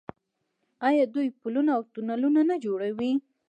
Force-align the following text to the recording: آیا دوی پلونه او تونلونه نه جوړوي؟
آیا 0.87 1.03
دوی 1.13 1.27
پلونه 1.41 1.71
او 1.77 1.83
تونلونه 1.93 2.41
نه 2.49 2.55
جوړوي؟ 2.65 3.13